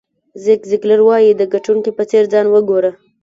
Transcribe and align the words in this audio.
زیګ 0.43 0.61
زیګلر 0.69 0.99
وایي 1.03 1.31
د 1.35 1.41
ګټونکي 1.53 1.91
په 1.97 2.03
څېر 2.09 2.23
ځان 2.33 2.45
وګوره. 2.49 2.91